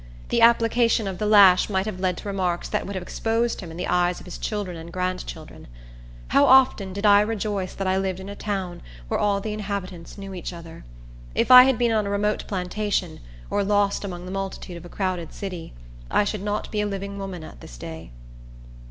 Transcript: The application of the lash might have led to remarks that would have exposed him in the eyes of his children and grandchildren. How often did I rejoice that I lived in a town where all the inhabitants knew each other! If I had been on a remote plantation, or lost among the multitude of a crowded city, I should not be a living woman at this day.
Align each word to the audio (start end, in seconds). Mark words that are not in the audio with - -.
The 0.29 0.41
application 0.41 1.07
of 1.07 1.19
the 1.19 1.27
lash 1.27 1.69
might 1.69 1.85
have 1.85 1.99
led 1.99 2.17
to 2.17 2.27
remarks 2.27 2.67
that 2.67 2.87
would 2.87 2.95
have 2.95 3.03
exposed 3.03 3.61
him 3.61 3.69
in 3.69 3.77
the 3.77 3.85
eyes 3.85 4.19
of 4.19 4.25
his 4.25 4.39
children 4.39 4.75
and 4.75 4.91
grandchildren. 4.91 5.67
How 6.29 6.45
often 6.45 6.91
did 6.91 7.05
I 7.05 7.21
rejoice 7.21 7.75
that 7.75 7.85
I 7.85 7.97
lived 7.97 8.19
in 8.19 8.27
a 8.27 8.35
town 8.35 8.81
where 9.09 9.19
all 9.19 9.39
the 9.39 9.53
inhabitants 9.53 10.17
knew 10.17 10.33
each 10.33 10.53
other! 10.53 10.85
If 11.35 11.51
I 11.51 11.65
had 11.65 11.77
been 11.77 11.91
on 11.91 12.07
a 12.07 12.09
remote 12.09 12.47
plantation, 12.47 13.19
or 13.51 13.63
lost 13.63 14.03
among 14.03 14.25
the 14.25 14.31
multitude 14.31 14.77
of 14.77 14.85
a 14.85 14.89
crowded 14.89 15.33
city, 15.35 15.71
I 16.09 16.23
should 16.23 16.41
not 16.41 16.71
be 16.71 16.81
a 16.81 16.87
living 16.87 17.19
woman 17.19 17.43
at 17.43 17.61
this 17.61 17.77
day. 17.77 18.09